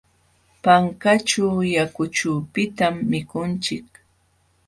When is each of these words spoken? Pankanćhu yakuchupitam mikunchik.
Pankanćhu 0.63 1.45
yakuchupitam 1.75 2.95
mikunchik. 3.11 3.87